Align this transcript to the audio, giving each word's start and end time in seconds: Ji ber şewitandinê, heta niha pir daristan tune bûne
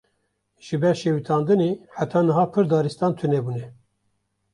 Ji 0.65 0.75
ber 0.81 0.95
şewitandinê, 1.01 1.69
heta 1.97 2.21
niha 2.27 2.45
pir 2.53 2.65
daristan 2.71 3.11
tune 3.19 3.39
bûne 3.45 3.67